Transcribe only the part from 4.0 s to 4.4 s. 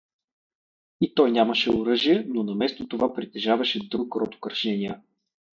род